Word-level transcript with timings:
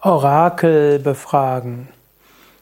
Orakel 0.00 1.00
befragen. 1.00 1.88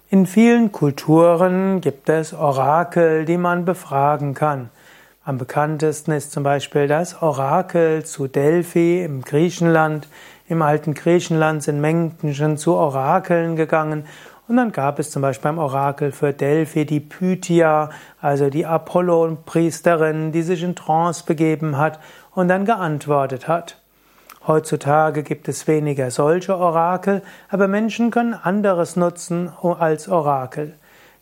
In 0.09 0.27
vielen 0.27 0.73
Kulturen 0.73 1.83
gibt 1.83 2.09
es 2.09 2.33
Orakel, 2.33 3.27
die 3.27 3.37
man 3.37 3.67
befragen 3.67 4.33
kann. 4.33 4.71
Am 5.23 5.37
bekanntesten 5.37 6.13
ist 6.13 6.33
zum 6.33 6.45
Beispiel 6.45 6.89
das 6.89 7.21
Orakel 7.21 8.07
zu 8.07 8.27
Delphi 8.27 9.05
im 9.05 9.21
Griechenland. 9.21 10.09
Im 10.49 10.63
alten 10.63 10.95
Griechenland 10.95 11.63
sind 11.63 11.79
Menschen 11.79 12.57
zu 12.57 12.73
Orakeln 12.73 13.55
gegangen. 13.55 14.07
Und 14.49 14.57
dann 14.57 14.73
gab 14.73 14.99
es 14.99 15.11
zum 15.11 15.21
Beispiel 15.21 15.51
beim 15.51 15.59
Orakel 15.59 16.13
für 16.13 16.33
Delphi 16.33 16.87
die 16.87 17.01
Pythia, 17.01 17.91
also 18.19 18.49
die 18.49 18.65
Apollon-Priesterin, 18.65 20.33
die 20.33 20.43
sich 20.43 20.63
in 20.63 20.75
Trance 20.75 21.23
begeben 21.27 21.77
hat 21.77 22.01
und 22.35 22.49
dann 22.49 22.65
geantwortet 22.65 23.47
hat. 23.47 23.77
Heutzutage 24.47 25.25
gibt 25.25 25.49
es 25.49 25.67
weniger 25.67 26.13
solche 26.13 26.57
Orakel, 26.57 27.23
aber 27.49 27.67
Menschen 27.67 28.13
können 28.13 28.35
anderes 28.35 28.95
nutzen 28.95 29.53
als 29.61 30.09
Orakel. 30.09 30.75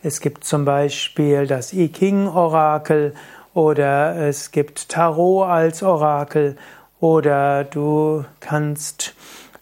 Es 0.03 0.21
gibt 0.21 0.45
zum 0.45 0.67
Beispiel 0.67 1.47
das 1.47 1.73
I 1.73 1.91
Ching 1.91 2.29
Orakel 2.29 3.15
oder 3.55 4.17
es 4.17 4.51
gibt 4.51 4.91
Tarot 4.91 5.49
als 5.49 5.83
Orakel 5.83 6.57
oder 7.01 7.65
du 7.65 8.27
kannst 8.41 9.15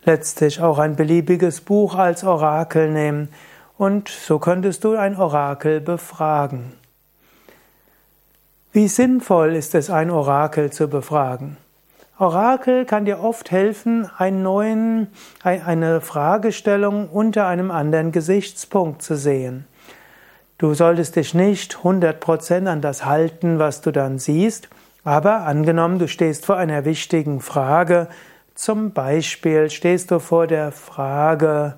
letztlich 0.05 0.61
auch 0.61 0.79
ein 0.79 0.97
beliebiges 0.97 1.61
Buch 1.61 1.95
als 1.95 2.25
Orakel 2.25 2.91
nehmen 2.91 3.29
und 3.79 4.09
so 4.09 4.41
könntest 4.41 4.83
du 4.83 4.97
ein 4.97 5.17
Orakel 5.17 5.81
befragen. 5.81 6.73
Wie 8.73 8.89
sinnvoll 8.89 9.55
ist 9.55 9.77
es, 9.77 9.91
ein 9.91 10.11
Orakel 10.11 10.73
zu 10.73 10.89
befragen? 10.89 11.59
Orakel 12.23 12.85
kann 12.85 13.05
dir 13.05 13.19
oft 13.19 13.51
helfen, 13.51 14.09
neuen, 14.21 15.09
eine 15.43 16.01
Fragestellung 16.01 17.09
unter 17.09 17.49
einem 17.49 17.73
anderen 17.73 18.13
Gesichtspunkt 18.13 19.03
zu 19.03 19.17
sehen. 19.17 19.67
Du 20.57 20.73
solltest 20.75 21.17
dich 21.17 21.35
nicht 21.35 21.79
100% 21.83 22.69
an 22.69 22.81
das 22.81 23.05
halten, 23.05 23.59
was 23.59 23.81
du 23.81 23.91
dann 23.91 24.21
siehst, 24.21 24.69
aber 25.03 25.41
angenommen, 25.41 25.99
du 25.99 26.07
stehst 26.07 26.47
vor 26.47 26.57
einer 26.59 26.85
wichtigen 26.85 27.41
Frage, 27.41 28.07
zum 28.55 28.93
Beispiel 28.93 29.69
stehst 29.69 30.13
du 30.13 30.21
vor 30.21 30.47
der 30.47 30.71
Frage, 30.71 31.75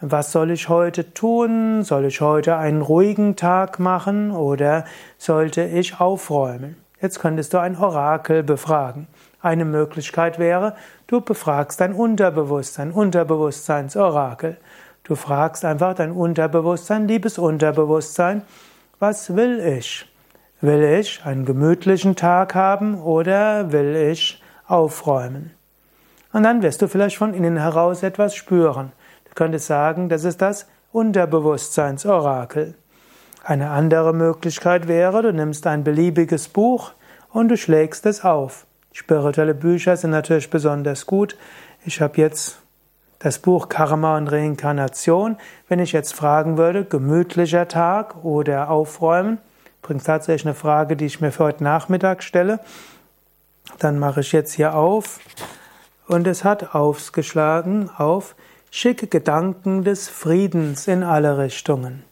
was 0.00 0.30
soll 0.30 0.52
ich 0.52 0.68
heute 0.68 1.12
tun? 1.12 1.82
Soll 1.82 2.04
ich 2.04 2.20
heute 2.20 2.56
einen 2.56 2.82
ruhigen 2.82 3.34
Tag 3.34 3.80
machen 3.80 4.30
oder 4.30 4.84
sollte 5.18 5.64
ich 5.64 5.98
aufräumen? 5.98 6.81
Jetzt 7.02 7.18
könntest 7.18 7.52
du 7.52 7.58
ein 7.58 7.76
Orakel 7.76 8.44
befragen. 8.44 9.08
Eine 9.40 9.64
Möglichkeit 9.64 10.38
wäre, 10.38 10.76
du 11.08 11.20
befragst 11.20 11.80
dein 11.80 11.94
Unterbewusstsein, 11.94 12.92
Unterbewusstseinsorakel. 12.92 14.56
Du 15.02 15.16
fragst 15.16 15.64
einfach 15.64 15.94
dein 15.94 16.12
Unterbewusstsein, 16.12 17.08
liebes 17.08 17.38
Unterbewusstsein, 17.38 18.42
was 19.00 19.34
will 19.34 19.58
ich? 19.58 20.08
Will 20.60 20.84
ich 20.84 21.24
einen 21.24 21.44
gemütlichen 21.44 22.14
Tag 22.14 22.54
haben 22.54 23.02
oder 23.02 23.72
will 23.72 23.96
ich 23.96 24.40
aufräumen? 24.68 25.50
Und 26.32 26.44
dann 26.44 26.62
wirst 26.62 26.82
du 26.82 26.86
vielleicht 26.86 27.16
von 27.16 27.34
innen 27.34 27.56
heraus 27.56 28.04
etwas 28.04 28.36
spüren. 28.36 28.92
Du 29.24 29.32
könntest 29.34 29.66
sagen, 29.66 30.08
das 30.08 30.22
ist 30.22 30.40
das 30.40 30.68
Unterbewusstseinsorakel. 30.92 32.76
Eine 33.44 33.70
andere 33.70 34.12
Möglichkeit 34.12 34.86
wäre, 34.86 35.22
du 35.22 35.32
nimmst 35.32 35.66
ein 35.66 35.82
beliebiges 35.82 36.48
Buch 36.48 36.92
und 37.30 37.48
du 37.48 37.56
schlägst 37.56 38.06
es 38.06 38.24
auf. 38.24 38.66
Spirituelle 38.92 39.54
Bücher 39.54 39.96
sind 39.96 40.10
natürlich 40.10 40.48
besonders 40.48 41.06
gut. 41.06 41.36
Ich 41.84 42.00
habe 42.00 42.18
jetzt 42.18 42.58
das 43.18 43.40
Buch 43.40 43.68
Karma 43.68 44.16
und 44.16 44.28
Reinkarnation. 44.28 45.38
Wenn 45.68 45.80
ich 45.80 45.90
jetzt 45.90 46.14
fragen 46.14 46.56
würde, 46.56 46.84
gemütlicher 46.84 47.66
Tag 47.66 48.24
oder 48.24 48.70
aufräumen, 48.70 49.38
bringt 49.80 50.04
tatsächlich 50.04 50.46
eine 50.46 50.54
Frage, 50.54 50.96
die 50.96 51.06
ich 51.06 51.20
mir 51.20 51.32
für 51.32 51.44
heute 51.44 51.64
Nachmittag 51.64 52.22
stelle. 52.22 52.60
Dann 53.80 53.98
mache 53.98 54.20
ich 54.20 54.30
jetzt 54.30 54.52
hier 54.52 54.76
auf 54.76 55.18
und 56.06 56.28
es 56.28 56.44
hat 56.44 56.76
aufgeschlagen 56.76 57.90
auf 57.90 58.36
schicke 58.70 59.08
Gedanken 59.08 59.82
des 59.82 60.08
Friedens 60.08 60.86
in 60.86 61.02
alle 61.02 61.38
Richtungen. 61.38 62.04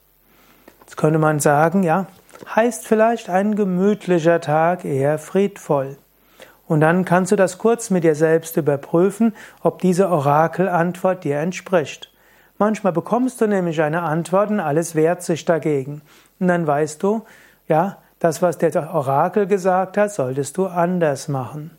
Jetzt 0.90 0.96
könnte 0.96 1.20
man 1.20 1.38
sagen, 1.38 1.84
ja, 1.84 2.06
heißt 2.52 2.84
vielleicht 2.84 3.30
ein 3.30 3.54
gemütlicher 3.54 4.40
Tag 4.40 4.84
eher 4.84 5.20
friedvoll. 5.20 5.96
Und 6.66 6.80
dann 6.80 7.04
kannst 7.04 7.30
du 7.30 7.36
das 7.36 7.58
kurz 7.58 7.90
mit 7.90 8.02
dir 8.02 8.16
selbst 8.16 8.56
überprüfen, 8.56 9.36
ob 9.62 9.80
diese 9.80 10.10
Orakelantwort 10.10 11.22
dir 11.22 11.38
entspricht. 11.38 12.12
Manchmal 12.58 12.92
bekommst 12.92 13.40
du 13.40 13.46
nämlich 13.46 13.80
eine 13.80 14.02
Antwort 14.02 14.50
und 14.50 14.58
alles 14.58 14.96
wehrt 14.96 15.22
sich 15.22 15.44
dagegen. 15.44 16.02
Und 16.40 16.48
dann 16.48 16.66
weißt 16.66 17.00
du, 17.04 17.22
ja, 17.68 17.98
das, 18.18 18.42
was 18.42 18.58
der 18.58 18.92
Orakel 18.92 19.46
gesagt 19.46 19.96
hat, 19.96 20.12
solltest 20.12 20.56
du 20.56 20.66
anders 20.66 21.28
machen. 21.28 21.70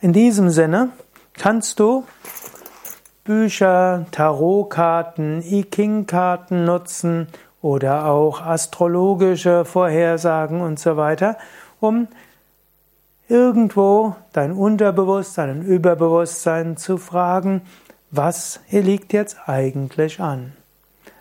In 0.00 0.12
diesem 0.12 0.50
Sinne 0.50 0.88
kannst 1.34 1.78
du 1.78 2.04
Bücher, 3.22 4.06
Tarotkarten, 4.10 5.42
I 5.42 5.64
Ching-Karten 5.70 6.64
nutzen 6.64 7.28
oder 7.62 8.06
auch 8.06 8.40
astrologische 8.40 9.64
Vorhersagen 9.64 10.60
und 10.60 10.78
so 10.78 10.96
weiter, 10.96 11.36
um 11.80 12.08
irgendwo 13.28 14.16
dein 14.32 14.52
Unterbewusstsein 14.52 15.50
und 15.50 15.62
Überbewusstsein 15.62 16.76
zu 16.76 16.98
fragen, 16.98 17.62
was 18.10 18.60
liegt 18.70 19.12
jetzt 19.12 19.36
eigentlich 19.46 20.20
an? 20.20 20.52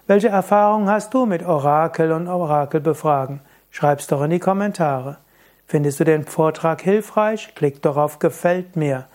Welche 0.07 0.29
Erfahrung 0.29 0.89
hast 0.89 1.13
du 1.13 1.27
mit 1.27 1.45
Orakel 1.45 2.11
und 2.11 2.27
Orakelbefragen? 2.27 3.41
Schreib's 3.69 4.07
doch 4.07 4.23
in 4.23 4.31
die 4.31 4.39
Kommentare. 4.39 5.17
Findest 5.67 5.99
du 5.99 6.03
den 6.03 6.25
Vortrag 6.25 6.81
hilfreich? 6.81 7.53
Klick 7.53 7.83
doch 7.83 7.95
auf 7.95 8.17
Gefällt 8.17 8.75
mir. 8.75 9.05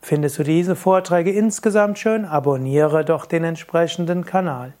Findest 0.00 0.38
du 0.38 0.44
diese 0.44 0.76
Vorträge 0.76 1.32
insgesamt 1.32 1.98
schön? 1.98 2.24
Abonniere 2.24 3.04
doch 3.04 3.26
den 3.26 3.42
entsprechenden 3.42 4.24
Kanal. 4.24 4.74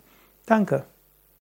Danke. 0.46 0.84